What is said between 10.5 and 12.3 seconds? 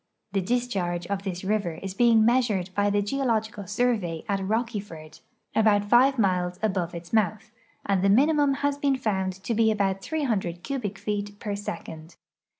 cubic feet per second.